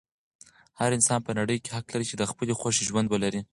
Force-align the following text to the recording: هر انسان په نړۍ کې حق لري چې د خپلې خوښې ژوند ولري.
هر 0.79 0.89
انسان 0.97 1.19
په 1.25 1.31
نړۍ 1.39 1.57
کې 1.63 1.73
حق 1.75 1.85
لري 1.93 2.05
چې 2.11 2.15
د 2.17 2.23
خپلې 2.31 2.53
خوښې 2.59 2.83
ژوند 2.89 3.07
ولري. 3.09 3.41